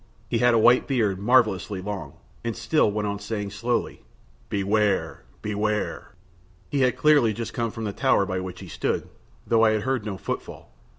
[0.29, 2.13] He had a white beard marvellously long,
[2.43, 4.01] and still went on saying slowly,
[4.49, 6.15] "Beware, beware."
[6.71, 9.07] He had clearly just come from the tower by which he stood,
[9.45, 10.71] though I had heard no footfall.